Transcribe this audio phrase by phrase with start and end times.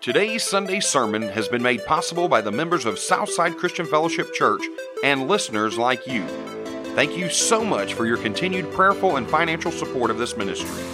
[0.00, 4.62] Today's Sunday sermon has been made possible by the members of Southside Christian Fellowship Church
[5.02, 6.24] and listeners like you.
[6.94, 10.84] Thank you so much for your continued prayerful and financial support of this ministry.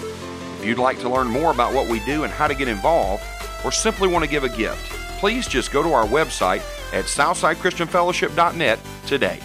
[0.59, 3.23] If you'd like to learn more about what we do and how to get involved,
[3.63, 6.63] or simply want to give a gift, please just go to our website
[6.95, 9.39] at southsidechristianfellowship.net today.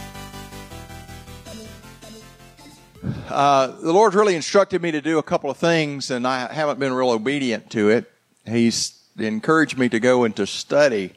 [3.27, 6.79] Uh, the Lord's really instructed me to do a couple of things, and I haven't
[6.79, 8.09] been real obedient to it.
[8.45, 11.13] He's encouraged me to go and to study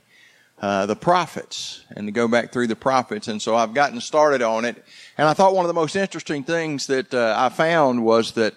[0.61, 3.29] uh, the prophets and to go back through the prophets.
[3.29, 4.83] And so I've gotten started on it.
[5.19, 8.55] And I thought one of the most interesting things that uh, I found was that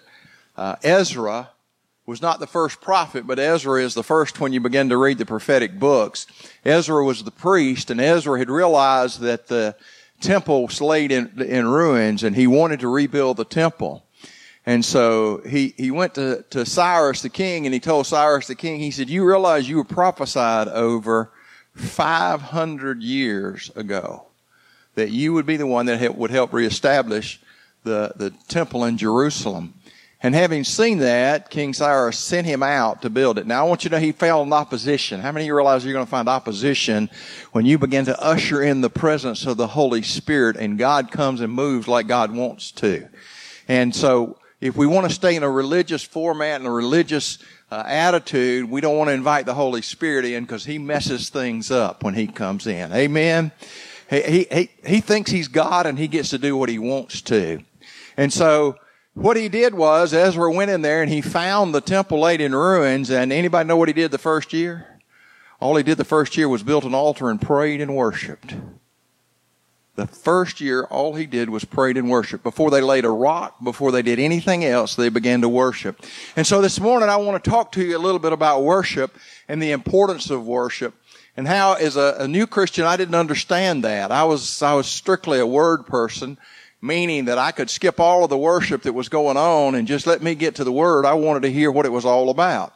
[0.56, 1.50] uh, Ezra
[2.06, 5.18] was not the first prophet, but Ezra is the first when you begin to read
[5.18, 6.26] the prophetic books.
[6.64, 9.74] Ezra was the priest, and Ezra had realized that the
[10.20, 14.05] temple was laid in, in ruins, and he wanted to rebuild the temple.
[14.66, 18.56] And so he, he went to, to Cyrus the king and he told Cyrus the
[18.56, 21.30] king, he said, you realize you were prophesied over
[21.74, 24.26] 500 years ago
[24.96, 27.40] that you would be the one that would help reestablish
[27.84, 29.74] the, the temple in Jerusalem.
[30.22, 33.46] And having seen that, King Cyrus sent him out to build it.
[33.46, 35.20] Now I want you to know he fell in opposition.
[35.20, 37.08] How many of you realize you're going to find opposition
[37.52, 41.42] when you begin to usher in the presence of the Holy Spirit and God comes
[41.42, 43.06] and moves like God wants to?
[43.68, 47.38] And so if we want to stay in a religious format and a religious
[47.70, 51.70] uh, attitude, we don't want to invite the Holy Spirit in because He messes things
[51.70, 52.92] up when He comes in.
[52.92, 53.52] Amen.
[54.08, 57.20] He, he, he, he thinks He's God and He gets to do what He wants
[57.22, 57.60] to.
[58.16, 58.76] And so,
[59.16, 62.54] what he did was Ezra went in there and he found the temple laid in
[62.54, 63.10] ruins.
[63.10, 65.00] And anybody know what he did the first year?
[65.58, 68.54] All he did the first year was built an altar and prayed and worshiped.
[69.96, 72.42] The first year, all he did was prayed and worship.
[72.42, 76.02] Before they laid a rock, before they did anything else, they began to worship.
[76.36, 79.16] And so this morning, I want to talk to you a little bit about worship
[79.48, 80.94] and the importance of worship
[81.34, 84.12] and how, as a, a new Christian, I didn't understand that.
[84.12, 86.36] I was, I was strictly a word person,
[86.82, 90.06] meaning that I could skip all of the worship that was going on and just
[90.06, 91.06] let me get to the word.
[91.06, 92.74] I wanted to hear what it was all about.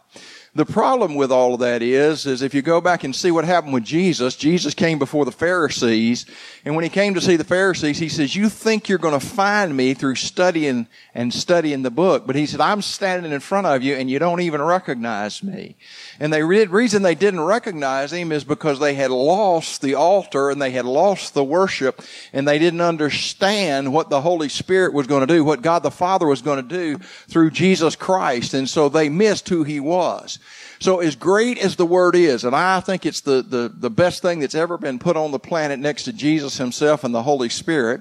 [0.53, 3.45] The problem with all of that is, is if you go back and see what
[3.45, 6.27] happened with Jesus, Jesus came before the Pharisees,
[6.65, 9.25] and when he came to see the Pharisees, he says, you think you're going to
[9.25, 13.69] find me through studying and studying the book, but he said, I'm standing in front
[13.69, 15.77] of you and you don't even recognize me.
[16.19, 20.61] And the reason they didn't recognize him is because they had lost the altar and
[20.61, 25.27] they had lost the worship and they didn't understand what the Holy Spirit was going
[25.27, 28.53] to do, what God the Father was going to do through Jesus Christ.
[28.53, 30.39] And so they missed who he was.
[30.81, 34.23] So as great as the word is, and I think it's the, the, the best
[34.23, 37.51] thing that's ever been put on the planet next to Jesus himself and the Holy
[37.51, 38.01] Spirit,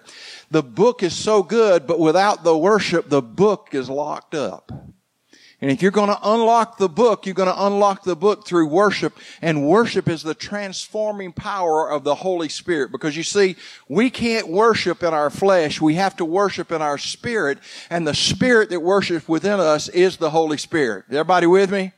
[0.49, 4.71] the book is so good, but without the worship, the book is locked up.
[5.61, 8.67] And if you're going to unlock the book, you're going to unlock the book through
[8.67, 9.17] worship.
[9.41, 12.93] And worship is the transforming power of the Holy Spirit.
[12.93, 13.57] Because you see,
[13.89, 15.81] we can't worship in our flesh.
[15.81, 17.57] We have to worship in our spirit.
[17.89, 21.03] And the spirit that worships within us is the Holy Spirit.
[21.09, 21.91] Everybody with me?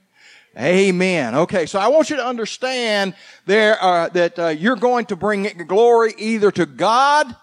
[0.59, 1.33] Amen.
[1.33, 5.43] Okay, so I want you to understand there uh, that uh, you're going to bring
[5.65, 7.33] glory either to God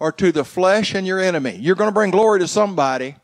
[0.00, 1.56] or to the flesh and your enemy.
[1.60, 3.14] You're going to bring glory to somebody.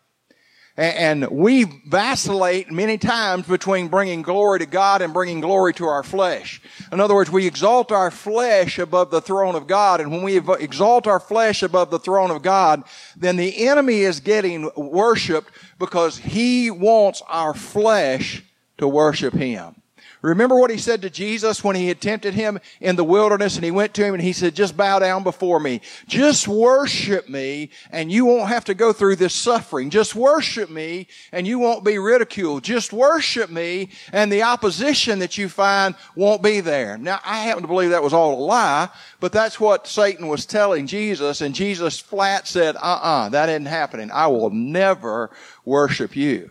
[0.76, 6.02] And we vacillate many times between bringing glory to God and bringing glory to our
[6.02, 6.60] flesh.
[6.90, 10.00] In other words, we exalt our flesh above the throne of God.
[10.00, 12.84] And when we exalt our flesh above the throne of God,
[13.16, 18.42] then the enemy is getting worshiped because he wants our flesh
[18.78, 19.82] to worship him.
[20.24, 23.64] Remember what he said to Jesus when he had tempted him in the wilderness and
[23.64, 25.82] he went to him and he said, just bow down before me.
[26.08, 29.90] Just worship me and you won't have to go through this suffering.
[29.90, 32.64] Just worship me and you won't be ridiculed.
[32.64, 36.96] Just worship me and the opposition that you find won't be there.
[36.96, 38.88] Now, I happen to believe that was all a lie,
[39.20, 44.10] but that's what Satan was telling Jesus and Jesus flat said, uh-uh, that isn't happening.
[44.10, 45.30] I will never
[45.66, 46.50] worship you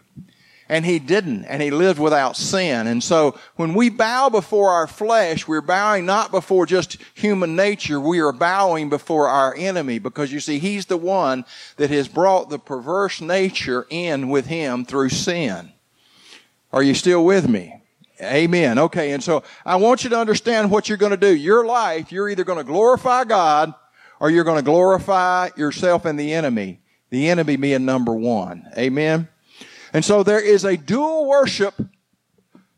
[0.69, 2.87] and he didn't, and he lived without sin.
[2.87, 7.99] And so when we bow before our flesh, we're bowing not before just human nature,
[7.99, 11.45] we are bowing before our enemy because you see, he's the one
[11.77, 15.71] that has brought the perverse nature in with him through sin.
[16.71, 17.81] Are you still with me?
[18.21, 18.79] Amen.
[18.79, 21.35] Okay, and so I want you to understand what you're going to do.
[21.35, 23.73] Your life, you're either going to glorify God
[24.19, 26.79] or you're going to glorify yourself and the enemy.
[27.09, 28.65] The enemy being number one.
[28.77, 29.27] Amen.
[29.93, 31.75] And so there is a dual worship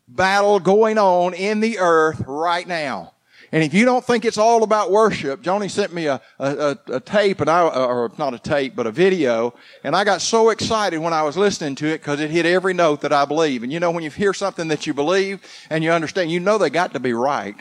[0.08, 3.14] battle going on in the earth right now.
[3.52, 7.00] And if you don't think it's all about worship, Joni sent me a, a, a,
[7.00, 9.54] tape and I, or not a tape, but a video.
[9.84, 12.74] And I got so excited when I was listening to it because it hit every
[12.74, 13.64] note that I believe.
[13.64, 16.58] And you know, when you hear something that you believe and you understand, you know
[16.58, 17.56] they got to be right.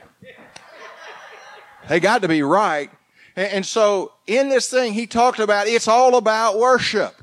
[1.88, 2.90] They got to be right.
[3.36, 7.14] And, and so in this thing, he talked about it's all about worship.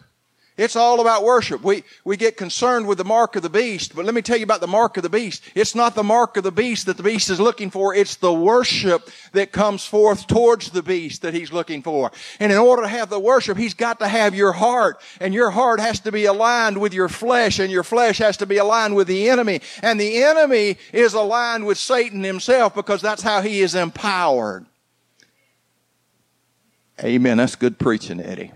[0.57, 1.63] It's all about worship.
[1.63, 4.44] We, we get concerned with the mark of the beast, but let me tell you
[4.44, 5.44] about the mark of the beast.
[5.56, 7.95] It's not the mark of the beast that the beast is looking for.
[7.95, 12.12] It's the worship that comes forth towards the beast that he's looking for.
[12.39, 15.00] And in order to have the worship, he's got to have your heart.
[15.21, 18.45] And your heart has to be aligned with your flesh, and your flesh has to
[18.45, 19.62] be aligned with the enemy.
[19.81, 24.65] And the enemy is aligned with Satan himself because that's how he is empowered.
[27.01, 27.38] Amen.
[27.38, 28.51] That's good preaching, Eddie.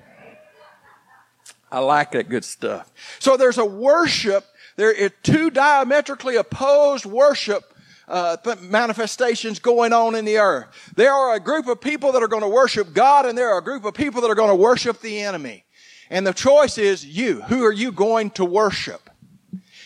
[1.76, 2.90] I like that good stuff.
[3.20, 4.46] So there's a worship.
[4.78, 7.66] There are two diametrically opposed worship
[8.08, 10.68] uh, manifestations going on in the earth.
[10.96, 13.58] There are a group of people that are going to worship God, and there are
[13.58, 15.66] a group of people that are going to worship the enemy.
[16.10, 17.42] And the choice is you.
[17.42, 19.10] Who are you going to worship?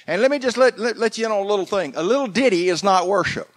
[0.06, 1.94] And let me just let, let, let you in on a little thing.
[1.96, 3.50] A little ditty is not worship.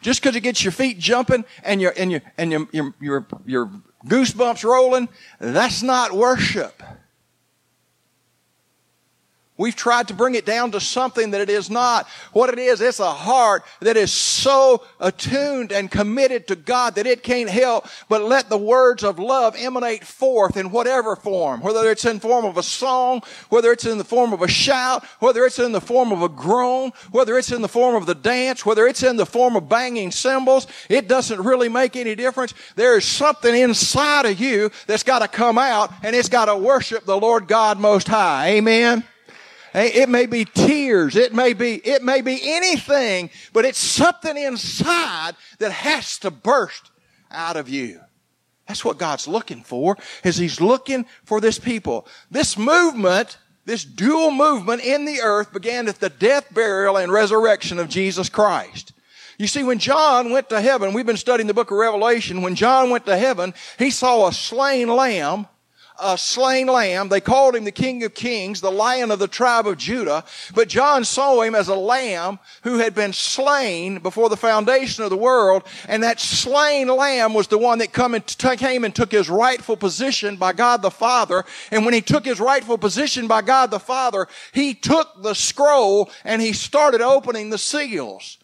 [0.00, 3.70] Just because it gets your feet jumping and your and your and your your your,
[4.06, 5.08] goosebumps rolling,
[5.38, 6.82] that's not worship.
[9.58, 12.06] We've tried to bring it down to something that it is not.
[12.32, 17.08] What it is, it's a heart that is so attuned and committed to God that
[17.08, 21.60] it can't help but let the words of love emanate forth in whatever form.
[21.60, 24.48] Whether it's in the form of a song, whether it's in the form of a
[24.48, 28.06] shout, whether it's in the form of a groan, whether it's in the form of
[28.06, 32.14] the dance, whether it's in the form of banging cymbals, it doesn't really make any
[32.14, 32.54] difference.
[32.76, 36.56] There is something inside of you that's got to come out and it's got to
[36.56, 38.50] worship the Lord God Most High.
[38.50, 39.02] Amen.
[39.74, 41.16] It may be tears.
[41.16, 46.90] It may be, it may be anything, but it's something inside that has to burst
[47.30, 48.00] out of you.
[48.66, 52.06] That's what God's looking for, is He's looking for this people.
[52.30, 57.78] This movement, this dual movement in the earth began at the death, burial, and resurrection
[57.78, 58.92] of Jesus Christ.
[59.38, 62.56] You see, when John went to heaven, we've been studying the book of Revelation, when
[62.56, 65.46] John went to heaven, he saw a slain lamb
[66.00, 67.08] a slain lamb.
[67.08, 70.24] They called him the King of Kings, the Lion of the tribe of Judah.
[70.54, 75.10] But John saw him as a lamb who had been slain before the foundation of
[75.10, 75.64] the world.
[75.88, 79.28] And that slain lamb was the one that come and t- came and took his
[79.28, 81.44] rightful position by God the Father.
[81.70, 86.10] And when he took his rightful position by God the Father, he took the scroll
[86.24, 88.37] and he started opening the seals.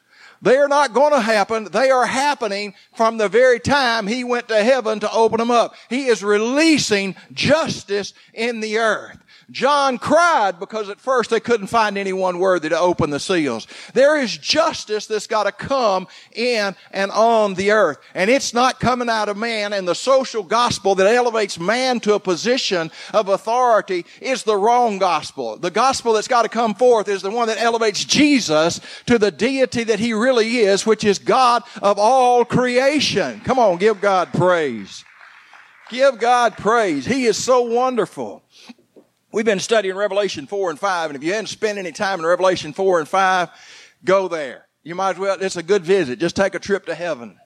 [0.44, 1.64] They are not going to happen.
[1.64, 5.74] They are happening from the very time he went to heaven to open them up.
[5.88, 9.16] He is releasing justice in the earth.
[9.50, 13.66] John cried because at first they couldn't find anyone worthy to open the seals.
[13.92, 17.98] There is justice that's got to come in and on the earth.
[18.14, 19.72] And it's not coming out of man.
[19.72, 24.98] And the social gospel that elevates man to a position of authority is the wrong
[24.98, 25.56] gospel.
[25.56, 29.30] The gospel that's got to come forth is the one that elevates Jesus to the
[29.30, 33.40] deity that he really is, which is God of all creation.
[33.40, 35.04] Come on, give God praise.
[35.90, 37.04] Give God praise.
[37.04, 38.43] He is so wonderful.
[39.34, 42.24] We've been studying Revelation 4 and 5, and if you hadn't spent any time in
[42.24, 43.48] Revelation 4 and 5,
[44.04, 44.68] go there.
[44.84, 46.20] You might as well, it's a good visit.
[46.20, 47.40] Just take a trip to heaven.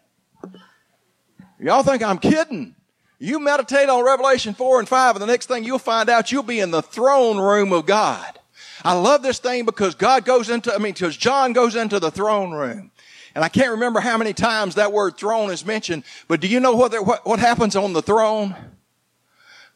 [1.58, 2.76] Y'all think I'm kidding?
[3.18, 6.42] You meditate on Revelation 4 and 5, and the next thing you'll find out, you'll
[6.42, 8.38] be in the throne room of God.
[8.84, 12.10] I love this thing because God goes into, I mean, because John goes into the
[12.10, 12.90] throne room.
[13.34, 16.60] And I can't remember how many times that word throne is mentioned, but do you
[16.60, 18.54] know what, what, what happens on the throne?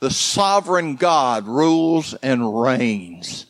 [0.03, 3.47] The sovereign God rules and reigns.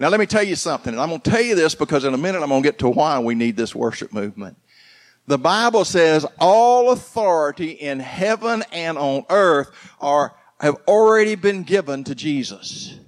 [0.00, 2.12] Now let me tell you something, and I'm going to tell you this because in
[2.12, 4.56] a minute I'm going to get to why we need this worship movement.
[5.28, 12.02] The Bible says all authority in heaven and on earth are, have already been given
[12.02, 12.98] to Jesus.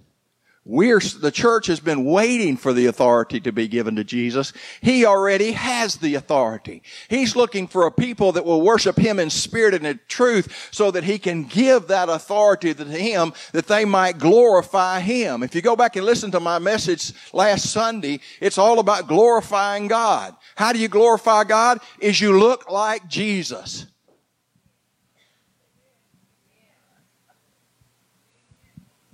[0.65, 4.53] We're, the church has been waiting for the authority to be given to Jesus.
[4.81, 6.85] He already has the authority.
[7.09, 10.93] He's looking for a people that will worship Him in spirit and in truth so
[10.93, 15.43] that He can give that authority to Him that they might glorify Him.
[15.43, 19.89] If you go back and listen to my message last Sunday, it's all about glorifying
[19.89, 20.37] God.
[20.55, 21.81] How do you glorify God?
[21.99, 23.87] Is you look like Jesus.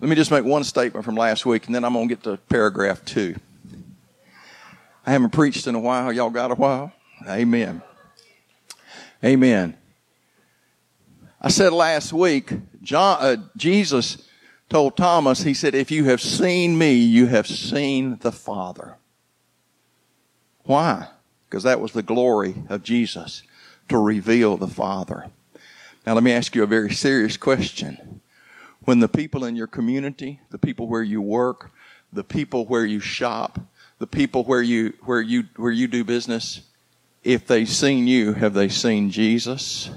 [0.01, 2.25] Let me just make one statement from last week, and then I'm going to get
[2.25, 3.37] to paragraph two.
[5.05, 6.13] I haven't preached in a while.
[6.13, 6.93] Y'all got a while?
[7.27, 7.83] Amen.
[9.25, 9.77] Amen.
[11.41, 12.53] I said last week,
[12.83, 14.29] John, uh, Jesus
[14.69, 18.97] told Thomas, he said, if you have seen me, you have seen the Father.
[20.65, 21.09] Why?
[21.49, 23.43] because that was the glory of Jesus
[23.89, 25.31] to reveal the Father.
[26.07, 28.18] Now, let me ask you a very serious question.
[28.89, 31.73] When the people in your community, the people where you work,
[32.11, 33.61] the people where you shop,
[33.99, 36.63] the people where you where you where you do business,
[37.23, 39.91] if they've seen you, have they seen Jesus?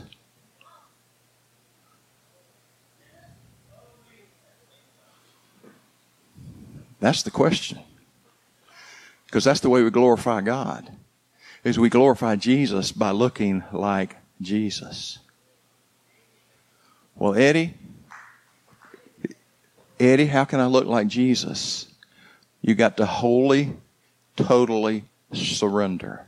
[6.99, 7.79] That's the question.
[9.25, 10.91] Because that's the way we glorify God.
[11.63, 15.19] Is we glorify Jesus by looking like Jesus.
[17.15, 17.75] Well, Eddie,
[20.01, 21.85] Eddie, how can I look like Jesus?
[22.59, 23.75] You got to wholly,
[24.35, 26.25] totally surrender.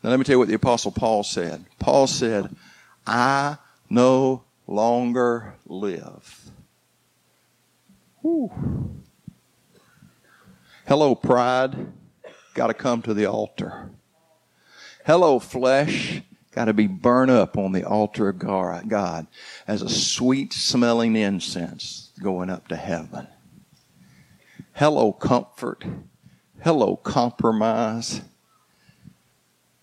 [0.00, 1.64] Now let me tell you what the apostle Paul said.
[1.80, 2.54] Paul said,
[3.04, 3.58] I
[3.90, 6.52] no longer live.
[8.22, 8.52] Whew.
[10.86, 11.74] Hello, pride.
[12.54, 13.90] Got to come to the altar.
[15.04, 16.22] Hello, flesh.
[16.52, 19.26] Got to be burned up on the altar of God
[19.66, 23.28] as a sweet smelling incense going up to heaven.
[24.74, 25.84] Hello, comfort.
[26.62, 28.22] Hello, compromise.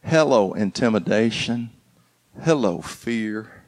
[0.04, 1.72] Hello, intimidation.
[2.44, 3.63] Hello, fear.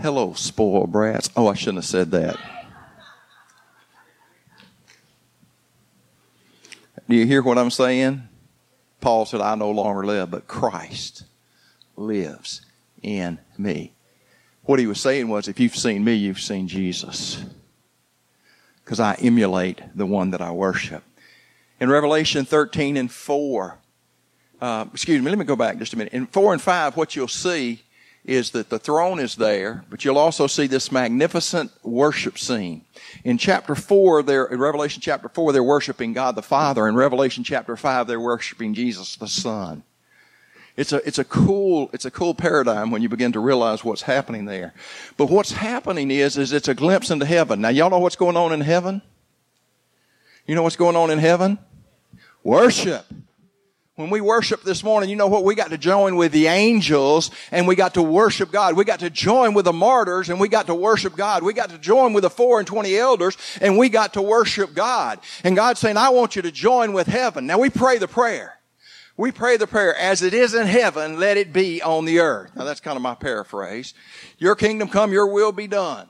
[0.00, 1.30] Hello, spoiled brats.
[1.36, 2.36] Oh, I shouldn't have said that.
[7.08, 8.22] Do you hear what I'm saying?
[9.00, 11.24] Paul said, I no longer live, but Christ
[11.96, 12.60] lives
[13.02, 13.94] in me.
[14.62, 17.42] What he was saying was, if you've seen me, you've seen Jesus.
[18.84, 21.02] Because I emulate the one that I worship.
[21.80, 23.78] In Revelation 13 and 4,
[24.60, 26.12] uh, excuse me, let me go back just a minute.
[26.12, 27.82] In 4 and 5, what you'll see
[28.24, 32.84] is that the throne is there, but you'll also see this magnificent worship scene.
[33.24, 36.86] In chapter 4, there, in Revelation chapter 4, they're worshiping God the Father.
[36.86, 39.82] In Revelation chapter 5, they're worshiping Jesus the Son.
[40.76, 44.02] It's a, it's a cool, it's a cool paradigm when you begin to realize what's
[44.02, 44.72] happening there.
[45.16, 47.60] But what's happening is, is it's a glimpse into heaven.
[47.60, 49.02] Now y'all know what's going on in heaven?
[50.46, 51.58] You know what's going on in heaven?
[52.42, 53.04] Worship.
[53.96, 55.44] When we worship this morning, you know what?
[55.44, 58.74] We got to join with the angels and we got to worship God.
[58.74, 61.42] We got to join with the martyrs and we got to worship God.
[61.42, 64.72] We got to join with the four and twenty elders and we got to worship
[64.72, 65.20] God.
[65.44, 67.46] And God's saying, I want you to join with heaven.
[67.46, 68.59] Now we pray the prayer.
[69.20, 72.56] We pray the prayer, as it is in heaven, let it be on the earth.
[72.56, 73.92] Now that's kind of my paraphrase.
[74.38, 76.08] Your kingdom come, your will be done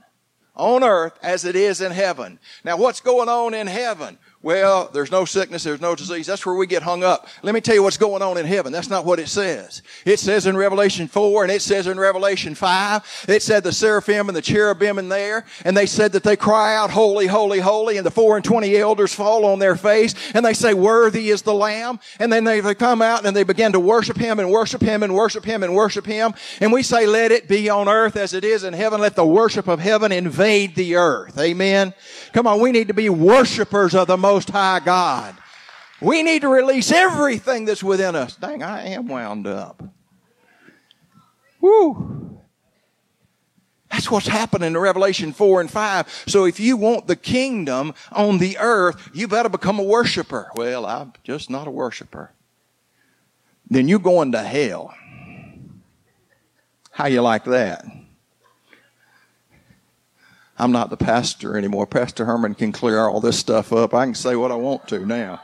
[0.55, 2.39] on earth as it is in heaven.
[2.63, 4.17] Now what's going on in heaven?
[4.43, 6.27] Well, there's no sickness, there's no disease.
[6.27, 7.29] That's where we get hung up.
[7.43, 8.73] Let me tell you what's going on in heaven.
[8.73, 9.83] That's not what it says.
[10.07, 14.31] It says in Revelation 4 and it says in Revelation 5, it said the seraphim
[14.31, 17.99] and the cherubim in there, and they said that they cry out, holy, holy, holy,
[17.99, 21.43] and the four and twenty elders fall on their face, and they say, worthy is
[21.43, 24.51] the Lamb, and then they, they come out and they begin to worship Him and
[24.51, 27.89] worship Him and worship Him and worship Him, and we say, let it be on
[27.89, 29.03] earth as it is in heaven.
[29.03, 31.39] Let the worship of heaven invade the earth.
[31.39, 31.93] Amen.
[32.33, 35.37] Come on, we need to be worshipers of the most High God.
[36.01, 38.37] We need to release everything that's within us.
[38.37, 39.83] Dang, I am wound up.
[41.61, 42.41] Woo.
[43.91, 46.25] That's what's happening in Revelation 4 and 5.
[46.29, 50.49] So if you want the kingdom on the earth, you better become a worshiper.
[50.55, 52.31] Well, I'm just not a worshiper.
[53.69, 54.95] Then you're going to hell.
[56.93, 57.85] How you like that?
[60.61, 61.87] I'm not the pastor anymore.
[61.87, 63.95] Pastor Herman can clear all this stuff up.
[63.95, 65.41] I can say what I want to now.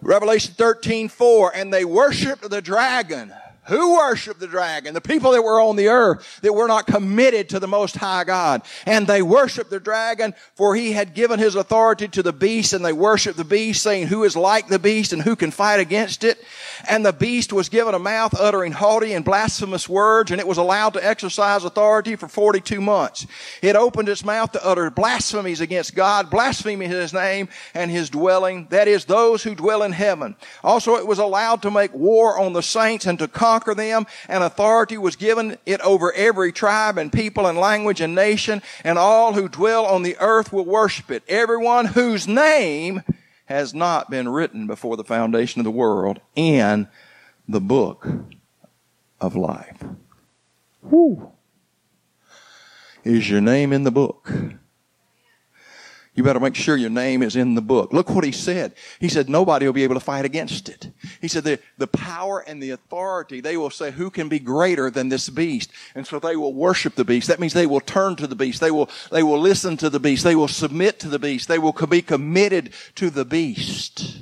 [0.00, 3.34] Revelation 13, 4, and they worshiped the dragon
[3.66, 4.92] who worshiped the dragon?
[4.92, 8.24] The people that were on the earth that were not committed to the Most High
[8.24, 8.62] God.
[8.84, 12.84] And they worshiped the dragon for he had given his authority to the beast and
[12.84, 16.24] they worshiped the beast saying who is like the beast and who can fight against
[16.24, 16.44] it.
[16.88, 20.58] And the beast was given a mouth uttering haughty and blasphemous words and it was
[20.58, 23.26] allowed to exercise authority for 42 months.
[23.62, 28.66] It opened its mouth to utter blasphemies against God, blaspheming his name and his dwelling.
[28.68, 30.36] That is those who dwell in heaven.
[30.62, 34.06] Also it was allowed to make war on the saints and to conquer conquer them,
[34.28, 38.98] and authority was given it over every tribe and people and language and nation, and
[38.98, 41.22] all who dwell on the earth will worship it.
[41.28, 43.02] Everyone whose name
[43.46, 46.88] has not been written before the foundation of the world in
[47.48, 48.08] the book
[49.20, 49.84] of life.
[50.88, 51.30] Whew.
[53.04, 54.32] Is your name in the book?
[56.14, 57.92] You better make sure your name is in the book.
[57.92, 58.74] Look what he said.
[59.00, 60.92] He said, nobody will be able to fight against it.
[61.20, 64.90] He said, the, the power and the authority, they will say, who can be greater
[64.90, 65.72] than this beast?
[65.96, 67.26] And so they will worship the beast.
[67.26, 68.60] That means they will turn to the beast.
[68.60, 70.22] They will, they will listen to the beast.
[70.22, 71.48] They will submit to the beast.
[71.48, 74.18] They will be committed to the beast.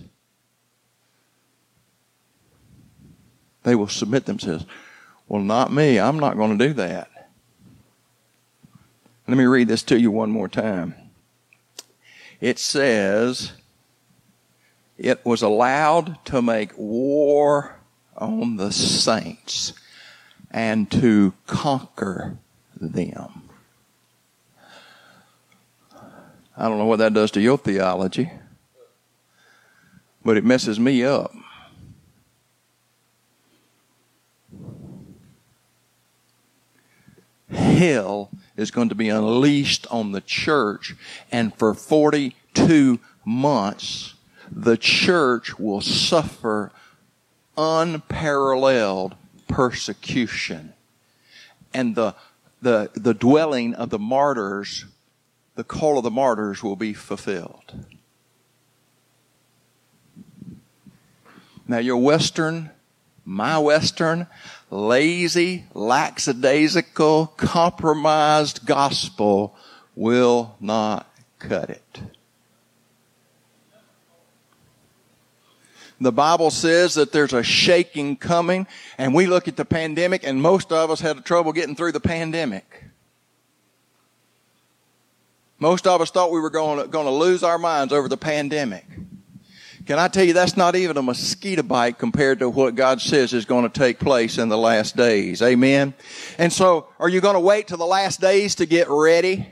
[3.65, 4.65] They will submit themselves.
[5.29, 6.01] Well, not me.
[6.01, 7.11] I'm not going to do that.
[9.29, 10.95] Let me read this to you one more time
[12.43, 13.53] it says
[14.99, 17.77] it was allowed to make war
[18.17, 19.73] on the saints
[20.51, 22.37] and to conquer
[22.79, 23.49] them.
[26.57, 28.29] I don't know what that does to your theology,
[30.25, 31.33] but it messes me up.
[37.53, 40.95] Hell is going to be unleashed on the church.
[41.31, 44.15] And for 42 months,
[44.51, 46.73] the church will suffer
[47.57, 49.15] unparalleled
[49.49, 50.75] persecution.
[51.75, 52.15] And the,
[52.61, 54.85] the, the dwelling of the martyrs,
[55.55, 57.87] the call of the martyrs will be fulfilled.
[61.67, 62.71] Now, your Western,
[63.25, 64.27] my Western,
[64.71, 69.57] lazy, lackadaisical, compromised gospel
[69.95, 72.01] will not cut it.
[76.01, 78.67] The Bible says that there's a shaking coming,
[78.99, 82.01] and we look at the pandemic, and most of us had trouble getting through the
[82.01, 82.85] pandemic.
[85.61, 88.17] Most of us thought we were going to, going to lose our minds over the
[88.17, 88.85] pandemic.
[89.85, 93.33] Can I tell you that's not even a mosquito bite compared to what God says
[93.33, 95.43] is going to take place in the last days.
[95.43, 95.95] Amen.
[96.39, 99.47] And so, are you going to wait till the last days to get ready?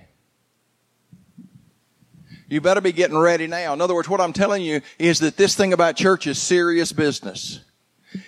[2.49, 3.73] You better be getting ready now.
[3.73, 6.93] In other words, what I'm telling you is that this thing about church is serious
[6.93, 7.61] business.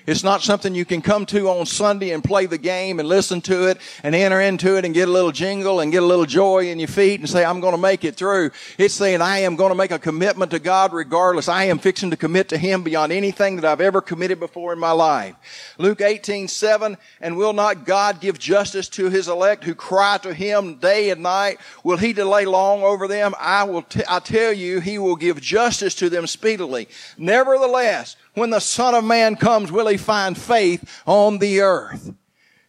[0.06, 3.40] It's not something you can come to on Sunday and play the game and listen
[3.42, 6.26] to it and enter into it and get a little jingle and get a little
[6.26, 8.52] joy in your feet and say, I'm going to make it through.
[8.78, 11.48] It's saying, I am going to make a commitment to God regardless.
[11.48, 14.78] I am fixing to commit to Him beyond anything that I've ever committed before in
[14.78, 15.34] my life.
[15.78, 20.32] Luke 18, 7, and will not God give justice to His elect who cry to
[20.32, 21.58] Him day and night?
[21.82, 23.34] Will He delay long over them?
[23.38, 26.88] I will, t- I tell you, He will give justice to them speedily.
[27.18, 32.12] Nevertheless, when the Son of Man comes, will he find faith on the earth?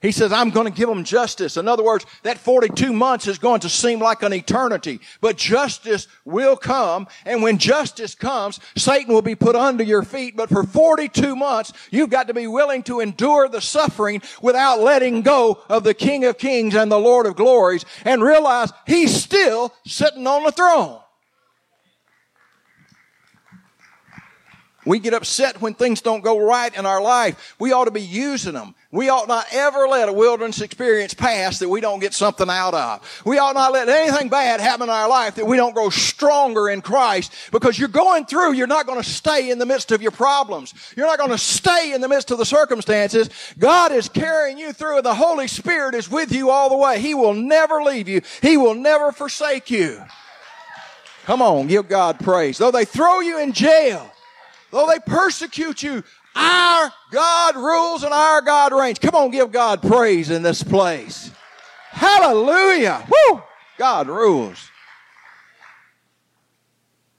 [0.04, 1.56] He says, I'm going to give them justice.
[1.56, 6.10] In other words, that 42 months is going to seem like an eternity, but justice
[6.26, 7.08] will come.
[7.26, 10.36] And when justice comes, Satan will be put under your feet.
[10.36, 15.22] But for 42 months, you've got to be willing to endure the suffering without letting
[15.22, 19.74] go of the King of Kings and the Lord of Glories and realize he's still
[19.86, 21.00] sitting on the throne.
[24.86, 27.56] We get upset when things don't go right in our life.
[27.60, 28.76] We ought to be using them.
[28.92, 32.74] We ought not ever let a wilderness experience pass that we don't get something out
[32.74, 33.22] of.
[33.26, 36.70] We ought not let anything bad happen in our life that we don't grow stronger
[36.70, 40.02] in Christ because you're going through, you're not going to stay in the midst of
[40.02, 40.74] your problems.
[40.96, 43.30] You're not going to stay in the midst of the circumstances.
[43.58, 47.00] God is carrying you through and the Holy Spirit is with you all the way.
[47.00, 48.22] He will never leave you.
[48.42, 50.04] He will never forsake you.
[51.26, 52.58] Come on, give God praise.
[52.58, 54.13] Though they throw you in jail,
[54.74, 56.04] Though they persecute you,
[56.36, 58.98] our God rules and our God reigns.
[58.98, 61.30] Come on, give God praise in this place.
[61.92, 63.08] Hallelujah.
[63.08, 63.44] Woo!
[63.78, 64.72] God rules.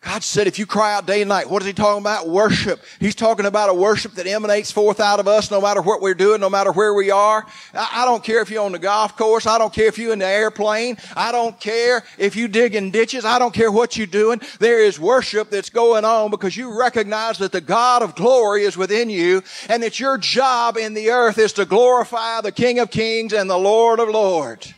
[0.04, 2.28] God said, if you cry out day and night, what is he talking about?
[2.28, 2.84] Worship.
[3.00, 6.12] He's talking about a worship that emanates forth out of us no matter what we're
[6.14, 7.46] doing, no matter where we are.
[7.72, 9.46] I don't care if you're on the golf course.
[9.46, 10.98] I don't care if you're in the airplane.
[11.16, 13.24] I don't care if you dig in ditches.
[13.24, 14.42] I don't care what you're doing.
[14.58, 18.76] There is worship that's going on because you recognize that the God of glory is
[18.76, 22.90] within you and that your job in the earth is to glorify the King of
[22.90, 24.74] Kings and the Lord of Lords.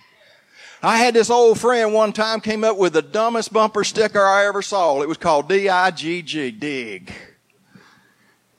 [0.86, 4.46] I had this old friend one time came up with the dumbest bumper sticker I
[4.46, 5.02] ever saw.
[5.02, 7.12] It was called D-I-G-G, dig.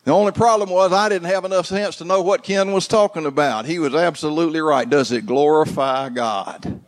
[0.04, 3.26] The only problem was I didn't have enough sense to know what Ken was talking
[3.26, 3.66] about.
[3.66, 4.90] He was absolutely right.
[4.90, 6.82] Does it glorify God?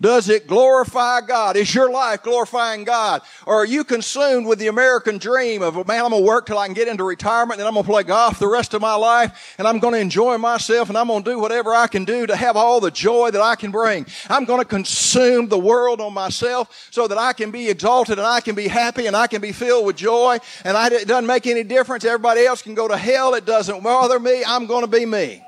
[0.00, 1.56] Does it glorify God?
[1.56, 3.22] Is your life glorifying God?
[3.46, 6.58] Or are you consumed with the American dream of, man, I'm going to work till
[6.58, 8.96] I can get into retirement and I'm going to play golf the rest of my
[8.96, 12.04] life and I'm going to enjoy myself and I'm going to do whatever I can
[12.04, 14.04] do to have all the joy that I can bring.
[14.28, 18.26] I'm going to consume the world on myself so that I can be exalted and
[18.26, 21.26] I can be happy and I can be filled with joy and I, it doesn't
[21.26, 22.04] make any difference.
[22.04, 23.34] Everybody else can go to hell.
[23.34, 24.42] It doesn't bother me.
[24.44, 25.40] I'm going to be me.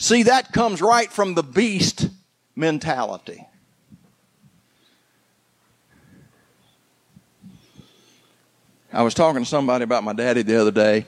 [0.00, 2.08] See, that comes right from the beast
[2.56, 3.46] mentality.
[8.90, 11.04] I was talking to somebody about my daddy the other day,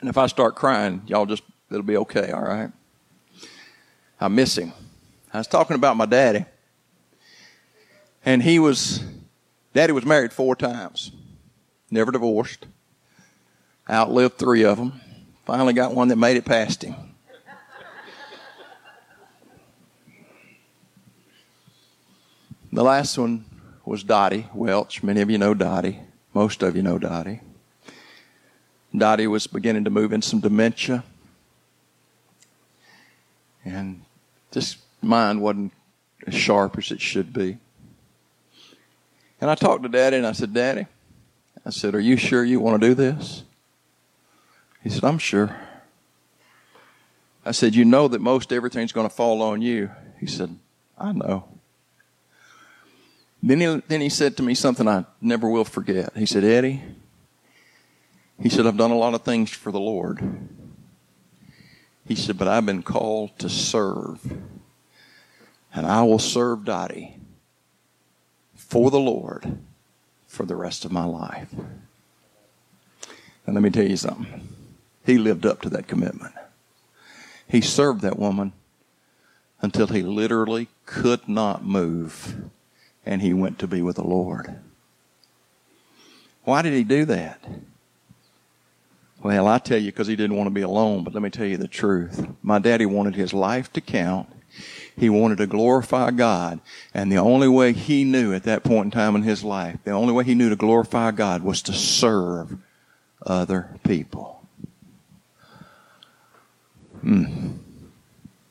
[0.00, 2.72] and if I start crying, y'all just, it'll be okay, all right?
[4.20, 4.72] I miss him.
[5.32, 6.46] I was talking about my daddy,
[8.24, 9.04] and he was,
[9.72, 11.12] daddy was married four times,
[11.92, 12.66] never divorced,
[13.88, 15.00] outlived three of them,
[15.46, 16.96] finally got one that made it past him.
[22.74, 23.44] The last one
[23.84, 25.04] was Dottie Welch.
[25.04, 26.00] Many of you know Dottie.
[26.32, 27.40] Most of you know Dottie.
[28.92, 31.04] Dottie was beginning to move in some dementia.
[33.64, 34.02] And
[34.50, 35.72] just mind wasn't
[36.26, 37.58] as sharp as it should be.
[39.40, 40.88] And I talked to Daddy and I said, Daddy,
[41.64, 43.44] I said, Are you sure you want to do this?
[44.82, 45.56] He said, I'm sure.
[47.44, 49.92] I said, You know that most everything's going to fall on you.
[50.18, 50.58] He said,
[50.98, 51.53] I know.
[53.46, 56.16] Then he, then he said to me something I never will forget.
[56.16, 56.82] He said, Eddie,
[58.40, 60.48] he said, I've done a lot of things for the Lord.
[62.06, 64.32] He said, but I've been called to serve.
[65.74, 67.18] And I will serve Dottie
[68.54, 69.58] for the Lord
[70.26, 71.52] for the rest of my life.
[73.44, 74.48] And let me tell you something.
[75.04, 76.32] He lived up to that commitment.
[77.46, 78.54] He served that woman
[79.60, 82.48] until he literally could not move
[83.06, 84.58] and he went to be with the Lord.
[86.44, 87.42] Why did he do that?
[89.22, 91.46] Well, I tell you, because he didn't want to be alone, but let me tell
[91.46, 92.26] you the truth.
[92.42, 94.28] My daddy wanted his life to count.
[94.96, 96.60] He wanted to glorify God.
[96.92, 99.92] And the only way he knew at that point in time in his life, the
[99.92, 102.58] only way he knew to glorify God was to serve
[103.26, 104.46] other people.
[107.00, 107.52] Hmm.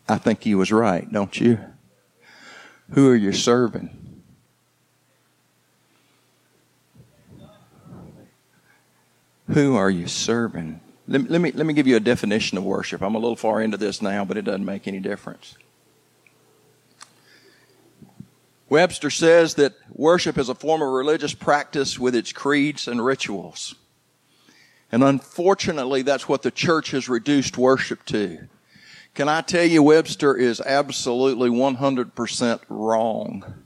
[0.09, 1.59] I think he was right, don't you?
[2.91, 4.02] Who are you serving?
[9.53, 10.81] Who are you serving?
[11.07, 13.03] Let, let, me, let me give you a definition of worship.
[13.03, 15.57] I'm a little far into this now, but it doesn't make any difference.
[18.67, 23.75] Webster says that worship is a form of religious practice with its creeds and rituals.
[24.91, 28.47] And unfortunately, that's what the church has reduced worship to.
[29.13, 33.62] Can I tell you, Webster is absolutely 100% wrong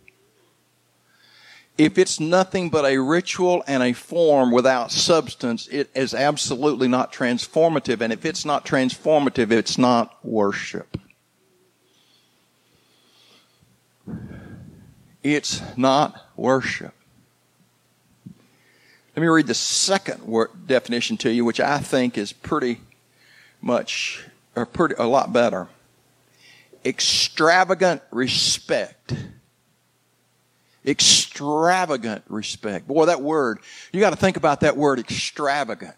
[1.78, 7.14] if it's nothing but a ritual and a form without substance, it is absolutely not
[7.14, 8.02] transformative.
[8.02, 10.98] And if it's not transformative, it's not worship.
[15.22, 16.94] It's not worship.
[19.16, 22.82] Let me read the second word, definition to you, which I think is pretty
[23.62, 24.24] much,
[24.56, 25.68] or pretty, a lot better.
[26.86, 29.14] Extravagant respect
[30.88, 32.88] extravagant respect.
[32.88, 33.60] Boy, that word,
[33.92, 35.96] you got to think about that word extravagant.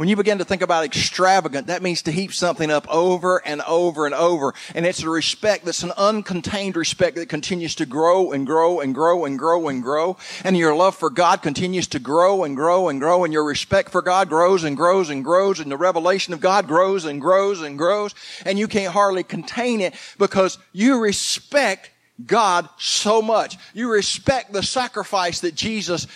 [0.00, 3.60] When you begin to think about extravagant, that means to heap something up over and
[3.60, 4.54] over and over.
[4.74, 8.94] And it's a respect that's an uncontained respect that continues to grow and grow and
[8.94, 10.16] grow and grow and grow.
[10.42, 13.24] And your love for God continues to grow and grow and grow.
[13.24, 15.60] And your respect for God grows and grows and grows.
[15.60, 18.14] And the revelation of God grows and grows and grows.
[18.46, 21.90] And you can't hardly contain it because you respect
[22.26, 23.56] God so much.
[23.74, 26.06] You respect the sacrifice that Jesus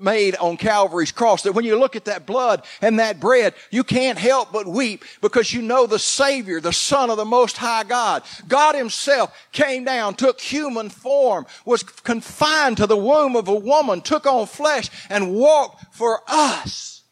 [0.00, 1.42] made on Calvary's cross.
[1.42, 5.04] That when you look at that blood and that bread, you can't help but weep
[5.20, 8.22] because you know the Savior, the Son of the Most High God.
[8.48, 14.00] God Himself came down, took human form, was confined to the womb of a woman,
[14.00, 17.02] took on flesh and walked for us.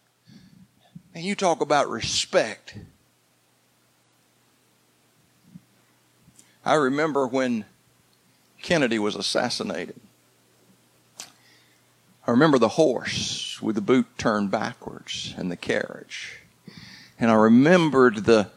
[1.14, 2.76] And you talk about respect.
[6.64, 7.64] I remember when
[8.62, 10.00] Kennedy was assassinated.
[12.26, 16.40] I remember the horse with the boot turned backwards and the carriage.
[17.18, 18.50] And I remembered the,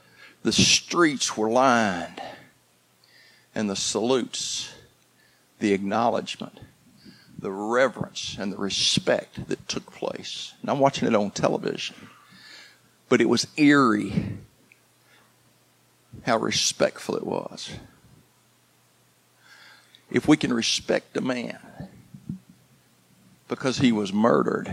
[0.43, 2.21] the streets were lined
[3.55, 4.73] and the salutes,
[5.59, 6.59] the acknowledgement,
[7.37, 10.53] the reverence, and the respect that took place.
[10.61, 11.95] And I'm watching it on television.
[13.09, 14.37] But it was eerie
[16.25, 17.71] how respectful it was
[20.13, 21.57] if we can respect a man
[23.47, 24.71] because he was murdered,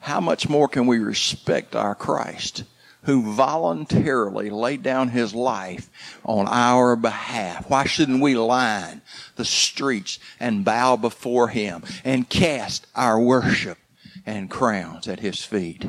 [0.00, 2.64] how much more can we respect our Christ
[3.02, 5.90] who voluntarily laid down his life
[6.24, 7.68] on our behalf?
[7.68, 9.00] Why shouldn't we line
[9.36, 13.78] the streets and bow before him and cast our worship
[14.26, 15.86] and crowns at his feet?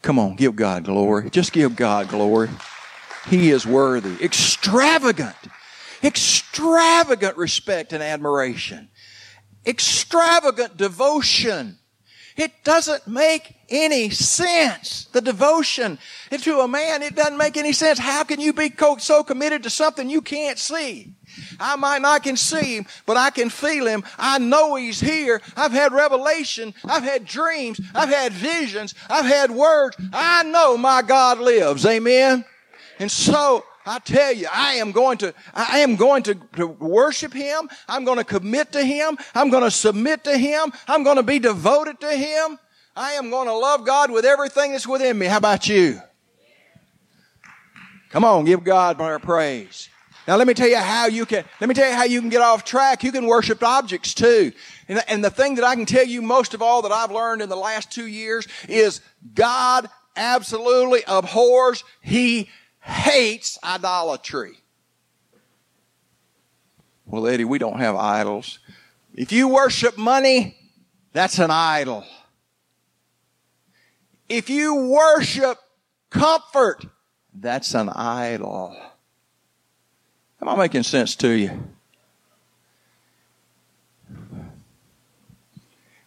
[0.00, 1.28] Come on, give God glory.
[1.28, 2.48] Just give God glory.
[3.28, 4.24] He is worthy.
[4.24, 5.36] Extravagant
[6.02, 8.88] extravagant respect and admiration,
[9.66, 11.78] extravagant devotion.
[12.36, 15.06] It doesn't make any sense.
[15.06, 15.98] The devotion
[16.30, 17.98] to a man, it doesn't make any sense.
[17.98, 21.14] How can you be so committed to something you can't see?
[21.58, 24.04] I might not can see him, but I can feel him.
[24.16, 25.40] I know he's here.
[25.56, 26.74] I've had revelation.
[26.84, 27.80] I've had dreams.
[27.92, 28.94] I've had visions.
[29.10, 29.96] I've had words.
[30.12, 31.84] I know my God lives.
[31.84, 32.44] Amen.
[33.00, 37.32] And so I tell you, I am going to, I am going to, to worship
[37.32, 37.70] Him.
[37.88, 39.16] I'm going to commit to Him.
[39.34, 40.74] I'm going to submit to Him.
[40.86, 42.58] I'm going to be devoted to Him.
[42.94, 45.24] I am going to love God with everything that's within me.
[45.24, 46.02] How about you?
[48.10, 49.88] Come on, give God our praise.
[50.26, 52.28] Now let me tell you how you can, let me tell you how you can
[52.28, 53.02] get off track.
[53.02, 54.52] You can worship objects too.
[54.88, 57.40] And, and the thing that I can tell you most of all that I've learned
[57.40, 59.00] in the last two years is
[59.34, 62.50] God absolutely abhors, He
[62.88, 64.54] hates idolatry.
[67.06, 68.58] Well, Eddie, we don't have idols.
[69.14, 70.56] If you worship money,
[71.12, 72.04] that's an idol.
[74.28, 75.58] If you worship
[76.10, 76.84] comfort,
[77.32, 78.76] that's an idol.
[80.40, 81.50] Am I making sense to you?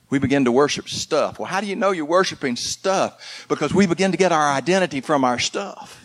[0.10, 1.40] We begin to worship stuff.
[1.40, 3.46] Well, how do you know you're worshiping stuff?
[3.48, 6.01] Because we begin to get our identity from our stuff.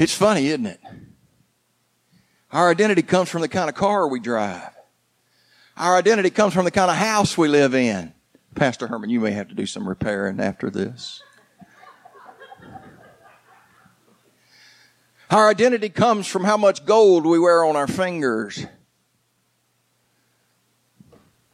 [0.00, 0.80] It's funny, isn't it?
[2.50, 4.70] Our identity comes from the kind of car we drive.
[5.76, 8.14] Our identity comes from the kind of house we live in.
[8.54, 11.22] Pastor Herman, you may have to do some repairing after this.
[15.30, 18.64] Our identity comes from how much gold we wear on our fingers.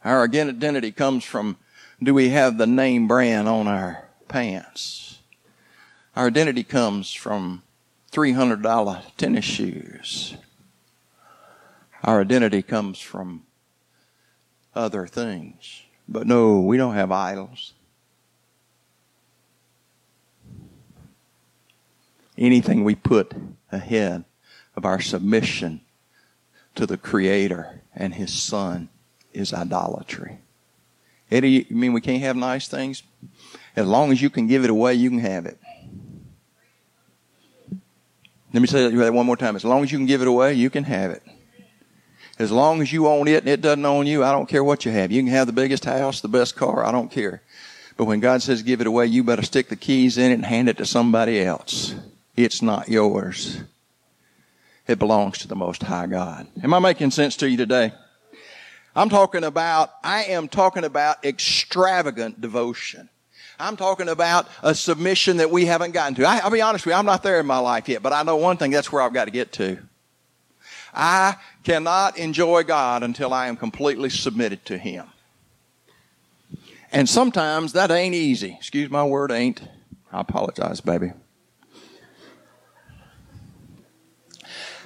[0.05, 1.57] Our identity comes from
[2.01, 5.19] do we have the name brand on our pants?
[6.15, 7.63] Our identity comes from
[8.17, 10.35] $300 tennis shoes.
[12.03, 13.43] Our identity comes from
[14.73, 15.83] other things.
[16.09, 17.73] But no, we don't have idols.
[22.35, 23.33] Anything we put
[23.71, 24.23] ahead
[24.75, 25.81] of our submission
[26.73, 28.89] to the Creator and His Son
[29.31, 30.39] is idolatry.
[31.29, 33.03] Eddie, you mean we can't have nice things?
[33.75, 35.59] As long as you can give it away, you can have it.
[38.57, 39.55] Let me say that one more time.
[39.55, 41.21] As long as you can give it away, you can have it.
[42.39, 44.83] As long as you own it and it doesn't own you, I don't care what
[44.83, 45.11] you have.
[45.11, 47.43] You can have the biggest house, the best car, I don't care.
[47.97, 50.43] But when God says give it away, you better stick the keys in it and
[50.45, 51.93] hand it to somebody else.
[52.35, 53.61] It's not yours.
[54.87, 56.47] It belongs to the Most High God.
[56.63, 57.93] Am I making sense to you today?
[58.95, 63.09] I'm talking about, I am talking about extravagant devotion.
[63.59, 66.25] I'm talking about a submission that we haven't gotten to.
[66.25, 68.23] I, will be honest with you, I'm not there in my life yet, but I
[68.23, 69.79] know one thing, that's where I've got to get to.
[70.93, 75.07] I cannot enjoy God until I am completely submitted to Him.
[76.91, 78.55] And sometimes that ain't easy.
[78.57, 79.61] Excuse my word, ain't.
[80.11, 81.11] I apologize, baby.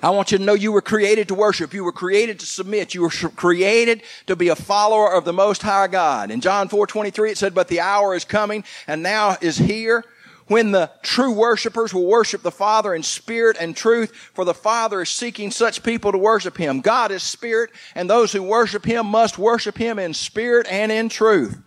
[0.04, 1.74] I want you to know you were created to worship.
[1.74, 2.96] You were created to submit.
[2.96, 6.32] You were created to be a follower of the Most High God.
[6.32, 10.04] In John 4 23, it said, But the hour is coming and now is here
[10.48, 15.02] when the true worshipers will worship the Father in spirit and truth, for the Father
[15.02, 16.82] is seeking such people to worship Him.
[16.82, 21.08] God is spirit, and those who worship Him must worship Him in spirit and in
[21.10, 21.58] truth.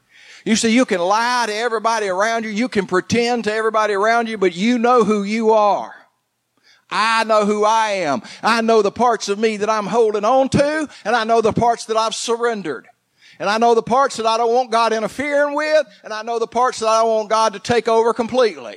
[0.44, 4.28] You see, you can lie to everybody around you, you can pretend to everybody around
[4.28, 5.94] you, but you know who you are.
[6.90, 8.22] I know who I am.
[8.42, 11.52] I know the parts of me that I'm holding on to, and I know the
[11.52, 12.86] parts that I've surrendered.
[13.38, 16.38] And I know the parts that I don't want God interfering with, and I know
[16.38, 18.76] the parts that I want God to take over completely.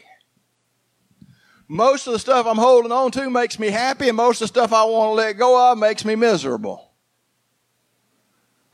[1.68, 4.60] Most of the stuff I'm holding on to makes me happy, and most of the
[4.60, 6.92] stuff I want to let go of makes me miserable.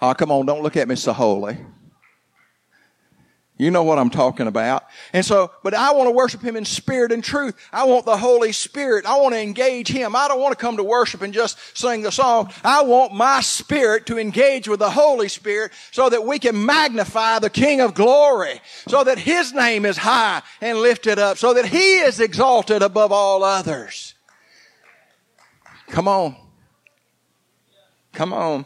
[0.02, 1.58] Oh, come on, don't look at me so holy.
[3.56, 4.84] You know what I'm talking about.
[5.14, 7.56] And so, but I want to worship Him in spirit and truth.
[7.72, 9.06] I want the Holy Spirit.
[9.06, 10.16] I want to engage Him.
[10.16, 12.52] I don't want to come to worship and just sing the song.
[12.64, 17.40] I want my spirit to engage with the Holy Spirit so that we can magnify
[17.40, 21.68] the King of glory, so that His name is high and lifted up, so that
[21.68, 24.16] He is exalted above all others.
[25.90, 26.36] Come on.
[28.14, 28.66] Come on.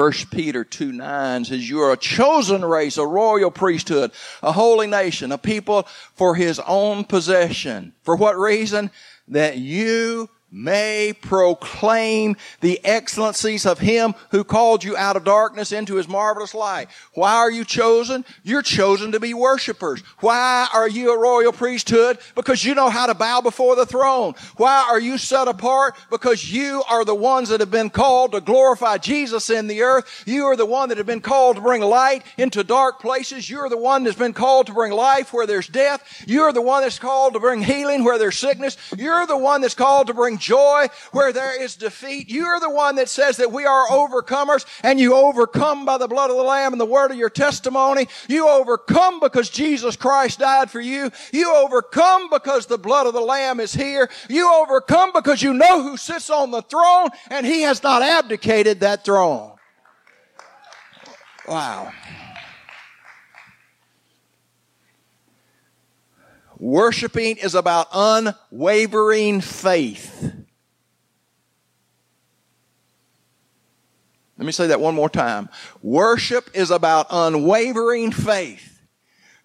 [0.00, 4.86] 1 Peter 2 9 says, You are a chosen race, a royal priesthood, a holy
[4.86, 7.92] nation, a people for his own possession.
[8.02, 8.90] For what reason?
[9.28, 15.94] That you may proclaim the excellencies of him who called you out of darkness into
[15.94, 16.88] his marvelous light.
[17.14, 18.24] Why are you chosen?
[18.42, 20.02] You're chosen to be worshipers.
[20.18, 22.18] Why are you a royal priesthood?
[22.34, 24.34] Because you know how to bow before the throne.
[24.56, 25.94] Why are you set apart?
[26.10, 30.24] Because you are the ones that have been called to glorify Jesus in the earth.
[30.26, 33.48] You are the one that have been called to bring light into dark places.
[33.48, 36.24] You're the one that's been called to bring life where there's death.
[36.26, 38.76] You're the one that's called to bring healing where there's sickness.
[38.96, 42.28] You're the one that's called to bring joy where there is defeat.
[42.28, 46.08] You are the one that says that we are overcomers and you overcome by the
[46.08, 48.08] blood of the Lamb and the word of your testimony.
[48.28, 51.10] You overcome because Jesus Christ died for you.
[51.32, 54.10] You overcome because the blood of the Lamb is here.
[54.28, 58.80] You overcome because you know who sits on the throne and he has not abdicated
[58.80, 59.52] that throne.
[61.46, 61.92] Wow.
[66.60, 70.22] Worshiping is about unwavering faith.
[74.36, 75.48] Let me say that one more time.
[75.82, 78.82] Worship is about unwavering faith.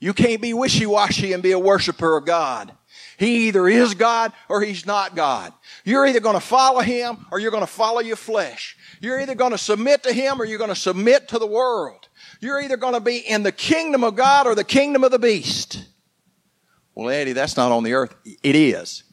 [0.02, 2.74] You can't be wishy-washy and be a worshiper of God.
[3.18, 5.54] He either is God or he's not God.
[5.86, 8.76] You're either going to follow him or you're going to follow your flesh.
[9.00, 12.10] You're either going to submit to him or you're going to submit to the world.
[12.42, 15.20] You're either going to be in the kingdom of God or the kingdom of the
[15.20, 15.86] beast.
[16.96, 18.16] Well, Eddie, that's not on the earth.
[18.26, 19.04] It is.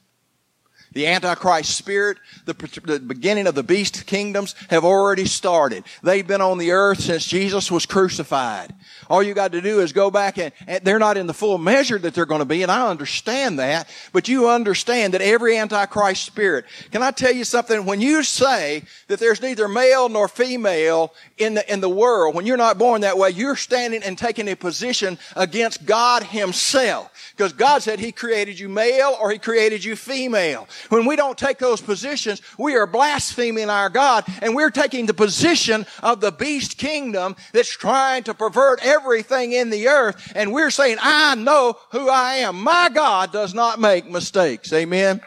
[0.93, 2.53] The Antichrist spirit, the,
[2.85, 5.85] the, beginning of the beast kingdoms have already started.
[6.03, 8.75] They've been on the earth since Jesus was crucified.
[9.09, 11.59] All you got to do is go back and, and they're not in the full
[11.59, 15.57] measure that they're going to be, and I understand that, but you understand that every
[15.57, 17.85] Antichrist spirit, can I tell you something?
[17.85, 22.47] When you say that there's neither male nor female in the, in the world, when
[22.47, 27.33] you're not born that way, you're standing and taking a position against God Himself.
[27.37, 30.69] Because God said He created you male or He created you female.
[30.89, 35.15] When we don't take those positions, we are blaspheming our God and we're taking the
[35.15, 40.33] position of the beast kingdom that's trying to pervert everything in the earth.
[40.35, 42.63] And we're saying, I know who I am.
[42.63, 44.73] My God does not make mistakes.
[44.73, 45.21] Amen.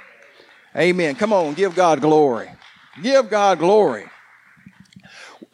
[0.75, 1.15] Amen.
[1.15, 2.49] Come on, give God glory.
[3.01, 4.05] Give God glory.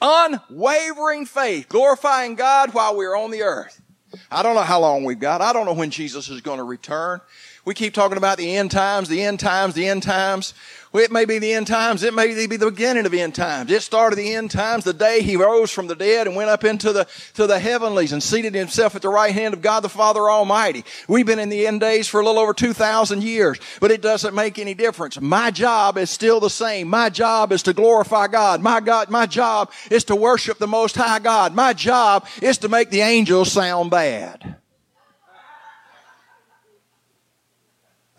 [0.01, 3.81] Unwavering faith, glorifying God while we're on the earth.
[4.29, 5.41] I don't know how long we've got.
[5.41, 7.21] I don't know when Jesus is going to return.
[7.63, 10.55] We keep talking about the end times, the end times, the end times.
[10.91, 12.01] Well, it may be the end times.
[12.01, 13.71] It may be the beginning of end times.
[13.71, 16.63] It started the end times the day he rose from the dead and went up
[16.63, 19.89] into the, to the heavenlies and seated himself at the right hand of God the
[19.89, 20.83] Father Almighty.
[21.07, 24.33] We've been in the end days for a little over 2,000 years, but it doesn't
[24.33, 25.21] make any difference.
[25.21, 26.87] My job is still the same.
[26.87, 28.59] My job is to glorify God.
[28.61, 31.53] My God, my job is to worship the Most High God.
[31.53, 34.60] My job is to make the angels sound bad.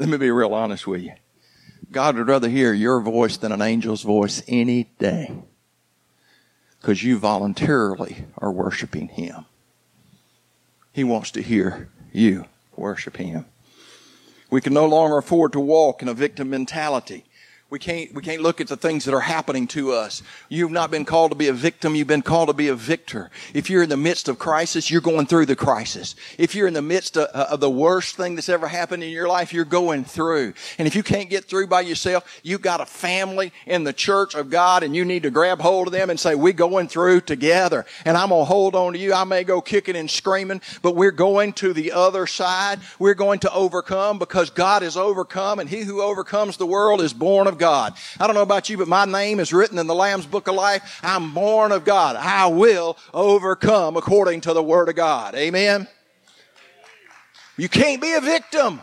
[0.02, 1.12] Let me be real honest with you.
[1.92, 5.32] God would rather hear your voice than an angel's voice any day.
[6.80, 9.44] Because you voluntarily are worshiping Him.
[10.92, 13.44] He wants to hear you worship Him.
[14.50, 17.24] We can no longer afford to walk in a victim mentality.
[17.72, 20.22] We can't, we can't look at the things that are happening to us.
[20.50, 21.94] You've not been called to be a victim.
[21.94, 23.30] You've been called to be a victor.
[23.54, 26.14] If you're in the midst of crisis, you're going through the crisis.
[26.36, 29.08] If you're in the midst of, uh, of, the worst thing that's ever happened in
[29.08, 30.52] your life, you're going through.
[30.76, 34.34] And if you can't get through by yourself, you've got a family in the church
[34.34, 37.22] of God and you need to grab hold of them and say, we're going through
[37.22, 37.86] together.
[38.04, 39.14] And I'm going to hold on to you.
[39.14, 42.80] I may go kicking and screaming, but we're going to the other side.
[42.98, 47.14] We're going to overcome because God is overcome and he who overcomes the world is
[47.14, 47.61] born of God.
[47.70, 50.54] I don't know about you, but my name is written in the Lamb's Book of
[50.54, 51.00] Life.
[51.02, 52.16] I'm born of God.
[52.16, 55.34] I will overcome according to the Word of God.
[55.34, 55.88] Amen.
[57.56, 58.80] You can't be a victim.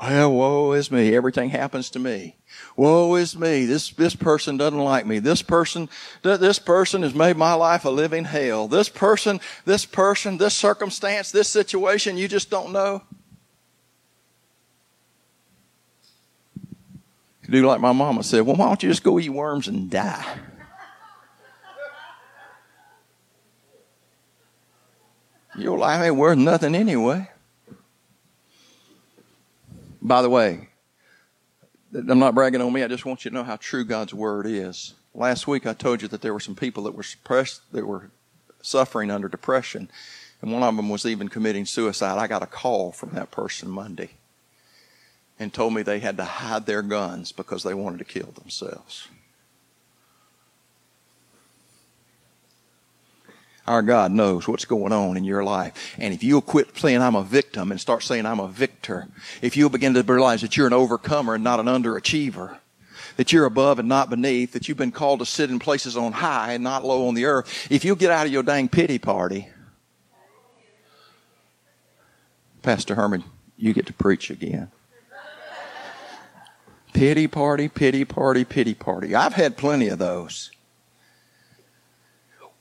[0.00, 1.14] Well, woe is me.
[1.14, 2.36] Everything happens to me.
[2.74, 3.66] Woe is me.
[3.66, 5.18] This, this person doesn't like me.
[5.18, 5.90] This person,
[6.22, 8.66] this person has made my life a living hell.
[8.66, 13.02] This person, this person, this circumstance, this situation, you just don't know.
[17.50, 20.38] Do like my mama said, well, why don't you just go eat worms and die?
[25.56, 27.28] Your life ain't worth nothing anyway.
[30.00, 30.68] By the way,
[31.92, 32.82] I'm not bragging on me.
[32.82, 34.94] I just want you to know how true God's word is.
[35.12, 38.10] Last week I told you that there were some people that were suppressed, that were
[38.62, 39.90] suffering under depression,
[40.40, 42.16] and one of them was even committing suicide.
[42.16, 44.10] I got a call from that person Monday
[45.40, 49.08] and told me they had to hide their guns because they wanted to kill themselves.
[53.66, 55.94] Our God knows what's going on in your life.
[55.98, 59.08] And if you'll quit saying I'm a victim and start saying I'm a victor,
[59.40, 62.58] if you'll begin to realize that you're an overcomer and not an underachiever,
[63.16, 66.12] that you're above and not beneath, that you've been called to sit in places on
[66.12, 68.98] high and not low on the earth, if you'll get out of your dang pity
[68.98, 69.48] party,
[72.62, 73.24] Pastor Herman,
[73.56, 74.70] you get to preach again.
[76.92, 79.14] Pity party, pity party, pity party.
[79.14, 80.50] I've had plenty of those.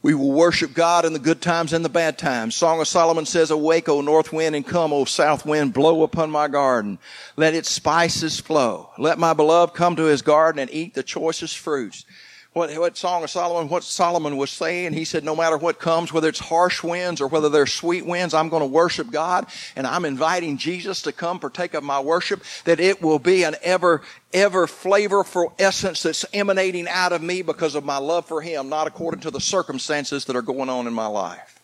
[0.02, 2.56] We will worship God in the good times and the bad times.
[2.56, 6.32] Song of Solomon says, Awake, O north wind, and come, O south wind, blow upon
[6.32, 7.00] my garden.
[7.36, 8.92] Let its spices flow.
[8.98, 12.06] Let my beloved come to his garden and eat the choicest fruits
[12.54, 14.94] what, what Song of Solomon, what Solomon was saying.
[14.94, 18.34] He said, no matter what comes, whether it's harsh winds or whether they're sweet winds,
[18.34, 19.46] I'm going to worship God
[19.76, 23.56] and I'm inviting Jesus to come partake of my worship, that it will be an
[23.62, 24.02] ever,
[24.34, 28.88] ever flavorful essence that's emanating out of me because of my love for Him, not
[28.88, 31.60] according to the circumstances that are going on in my life.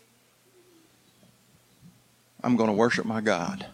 [2.43, 3.65] I'm going to worship my God.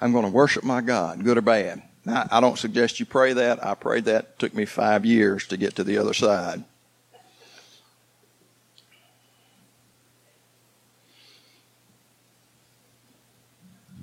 [0.00, 1.82] I'm going to worship my God, good or bad.
[2.04, 3.64] Now, I don't suggest you pray that.
[3.64, 4.24] I prayed that.
[4.24, 6.64] It took me five years to get to the other side.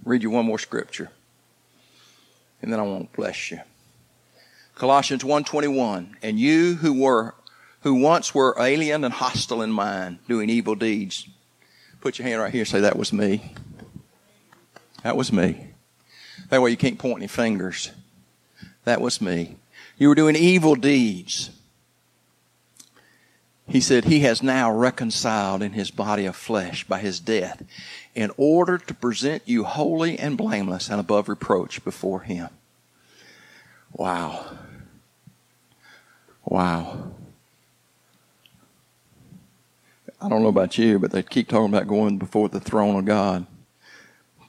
[0.05, 1.11] Read you one more scripture.
[2.61, 3.59] And then I won't bless you.
[4.79, 7.35] Colossians 1:21 and you who were
[7.81, 11.27] who once were alien and hostile in mind doing evil deeds
[11.99, 13.53] put your hand right here say that was me
[15.03, 15.68] that was me
[16.49, 17.91] that way you can't point any fingers.
[18.85, 19.55] That was me.
[19.97, 21.51] You were doing evil deeds.
[23.67, 27.63] He said, He has now reconciled in His body of flesh by His death
[28.15, 32.49] in order to present you holy and blameless and above reproach before Him.
[33.93, 34.57] Wow.
[36.45, 37.11] Wow.
[40.21, 43.05] I don't know about you, but they keep talking about going before the throne of
[43.05, 43.45] God.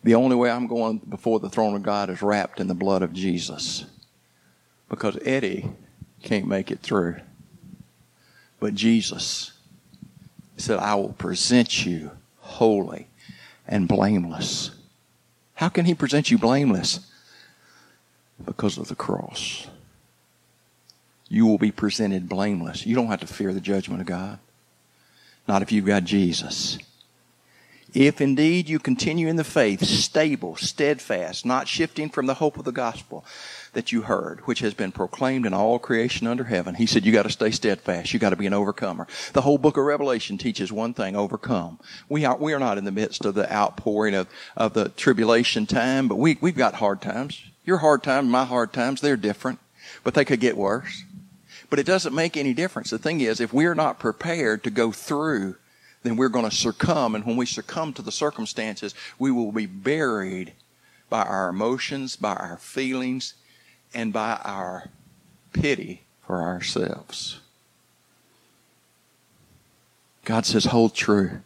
[0.02, 3.02] The only way I'm going before the throne of God is wrapped in the blood
[3.02, 3.84] of Jesus.
[4.88, 5.70] Because Eddie
[6.22, 7.16] can't make it through.
[8.58, 9.52] But Jesus
[10.56, 13.08] said, I will present you holy
[13.66, 14.70] and blameless.
[15.54, 17.00] How can he present you blameless?
[18.44, 19.66] Because of the cross.
[21.28, 22.86] You will be presented blameless.
[22.86, 24.38] You don't have to fear the judgment of God.
[25.46, 26.78] Not if you've got Jesus.
[27.92, 32.64] If indeed you continue in the faith, stable, steadfast, not shifting from the hope of
[32.64, 33.24] the gospel
[33.72, 36.76] that you heard, which has been proclaimed in all creation under heaven.
[36.76, 38.12] He said you got to stay steadfast.
[38.12, 39.08] You got to be an overcomer.
[39.32, 41.80] The whole book of Revelation teaches one thing, overcome.
[42.08, 45.66] We are, we are not in the midst of the outpouring of, of the tribulation
[45.66, 47.42] time, but we, we've got hard times.
[47.64, 49.58] Your hard times, my hard times, they're different,
[50.04, 51.04] but they could get worse.
[51.68, 52.90] But it doesn't make any difference.
[52.90, 55.56] The thing is, if we're not prepared to go through
[56.02, 57.14] then we're going to succumb.
[57.14, 60.52] And when we succumb to the circumstances, we will be buried
[61.08, 63.34] by our emotions, by our feelings,
[63.92, 64.88] and by our
[65.52, 67.40] pity for ourselves.
[70.24, 71.40] God says, hold true.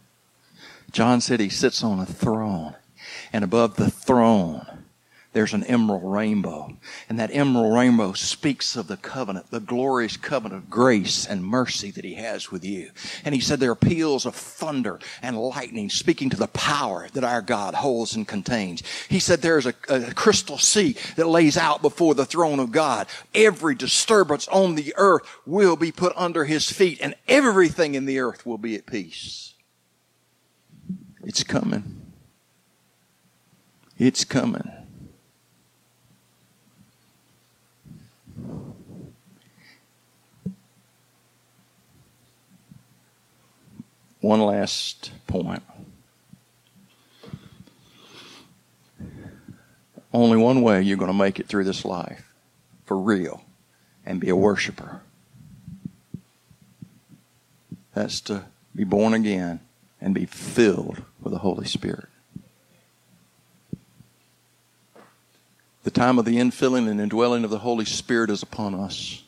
[0.91, 2.75] John said he sits on a throne,
[3.33, 4.84] and above the throne
[5.35, 6.77] there's an emerald rainbow.
[7.09, 11.91] And that emerald rainbow speaks of the covenant, the glorious covenant of grace and mercy
[11.91, 12.91] that he has with you.
[13.25, 17.25] And he said there are peals of thunder and lightning speaking to the power that
[17.25, 18.81] our God holds and contains.
[19.09, 23.07] He said there's a, a crystal sea that lays out before the throne of God.
[23.33, 28.19] Every disturbance on the earth will be put under his feet and everything in the
[28.19, 29.53] earth will be at peace.
[31.25, 32.13] It's coming.
[33.97, 34.84] It's coming.
[44.25, 45.61] One last point.
[50.11, 52.33] Only one way you're going to make it through this life
[52.85, 53.43] for real
[54.03, 55.01] and be a worshiper.
[57.93, 58.45] That's to
[58.75, 59.59] be born again
[60.01, 62.09] and be filled with the Holy Spirit.
[65.83, 69.21] The time of the infilling and indwelling of the Holy Spirit is upon us.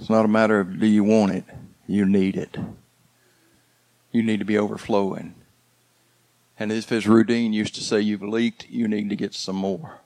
[0.00, 1.44] It's not a matter of do you want it,
[1.86, 2.56] you need it.
[4.12, 5.34] You need to be overflowing.
[6.58, 10.00] And if as Rudine used to say, you've leaked, you need to get some more.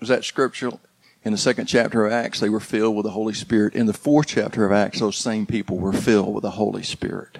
[0.00, 0.80] Was that scriptural?
[1.24, 3.74] In the second chapter of Acts, they were filled with the Holy Spirit.
[3.74, 7.38] In the fourth chapter of Acts, those same people were filled with the Holy Spirit.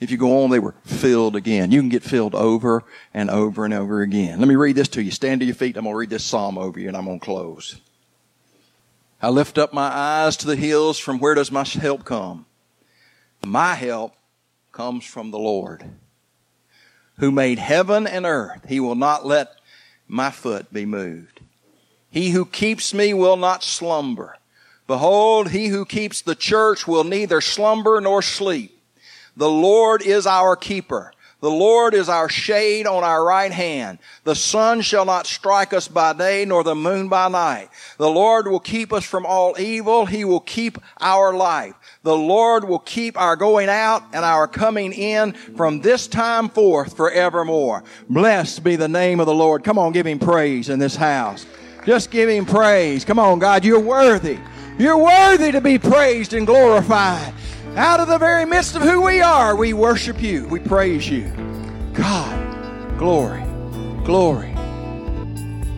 [0.00, 1.70] If you go on, they were filled again.
[1.70, 4.40] You can get filled over and over and over again.
[4.40, 5.10] Let me read this to you.
[5.10, 5.76] Stand to your feet.
[5.76, 7.80] I'm going to read this psalm over you and I'm going to close.
[9.20, 10.98] I lift up my eyes to the hills.
[10.98, 12.46] From where does my help come?
[13.44, 14.14] My help
[14.72, 15.84] comes from the Lord,
[17.18, 18.66] who made heaven and earth.
[18.68, 19.52] He will not let
[20.06, 21.40] my foot be moved.
[22.10, 24.38] He who keeps me will not slumber.
[24.86, 28.80] Behold, he who keeps the church will neither slumber nor sleep.
[29.36, 31.12] The Lord is our keeper.
[31.40, 33.98] The Lord is our shade on our right hand.
[34.24, 37.68] The sun shall not strike us by day, nor the moon by night.
[37.98, 40.06] The Lord will keep us from all evil.
[40.06, 41.74] He will keep our life.
[42.02, 46.96] The Lord will keep our going out and our coming in from this time forth
[46.96, 47.84] forevermore.
[48.08, 49.62] Blessed be the name of the Lord.
[49.62, 51.44] Come on, give him praise in this house.
[51.84, 53.04] Just give him praise.
[53.04, 54.38] Come on, God, you're worthy.
[54.78, 57.34] You're worthy to be praised and glorified.
[57.76, 60.48] Out of the very midst of who we are, we worship you.
[60.48, 61.30] We praise you.
[61.92, 63.42] God, glory,
[64.02, 64.56] glory.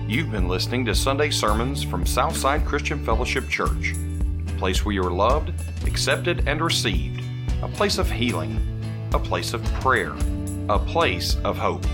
[0.06, 3.96] You've been listening to Sunday sermons from Southside Christian Fellowship Church,
[4.46, 5.52] a place where you are loved,
[5.88, 7.20] accepted, and received,
[7.62, 8.60] a place of healing,
[9.12, 10.14] a place of prayer,
[10.68, 11.84] a place of hope.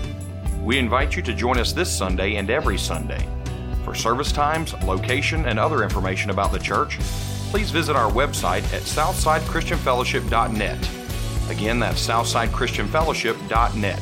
[0.61, 3.27] We invite you to join us this Sunday and every Sunday.
[3.83, 6.99] For service times, location, and other information about the church,
[7.55, 10.89] please visit our website at southsidechristianfellowship.net.
[11.49, 14.01] Again, that's southsidechristianfellowship.net.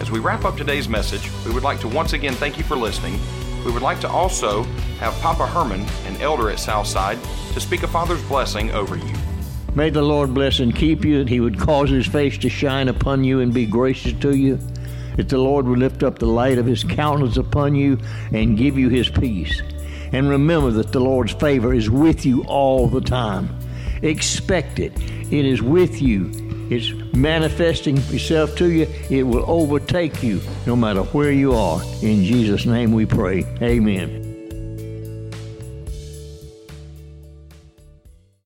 [0.00, 2.76] As we wrap up today's message, we would like to once again thank you for
[2.76, 3.18] listening.
[3.64, 4.62] We would like to also
[5.00, 7.18] have Papa Herman, an elder at Southside,
[7.52, 9.12] to speak a Father's blessing over you.
[9.74, 12.86] May the Lord bless and keep you, that He would cause His face to shine
[12.86, 14.56] upon you and be gracious to you,
[15.16, 17.98] that the Lord would lift up the light of His countenance upon you
[18.32, 19.62] and give you His peace.
[20.12, 23.58] And remember that the Lord's favor is with you all the time.
[24.02, 24.92] Expect it.
[25.32, 26.30] It is with you.
[26.70, 28.86] It's manifesting itself to you.
[29.10, 31.82] It will overtake you no matter where you are.
[32.02, 33.44] In Jesus' name we pray.
[33.62, 34.27] Amen.